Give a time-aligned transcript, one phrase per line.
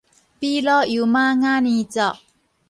[0.03, 0.07] 比努悠
[1.05, 1.99] 瑪雅呢族